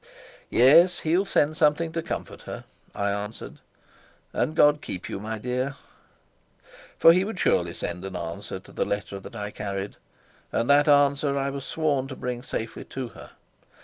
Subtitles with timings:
[0.49, 2.63] "Yes, he'll send something to comfort her,"
[2.95, 3.59] I answered.
[4.33, 5.75] "And God keep you, my dear."
[6.97, 9.97] For he would surely send an answer to the letter that I carried,
[10.51, 13.29] and that answer I was sworn to bring safely to her.